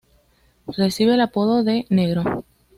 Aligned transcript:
Recibe 0.65 1.13
el 1.13 1.21
apodo 1.21 1.63
de 1.63 1.85
"Negro". 1.91 2.43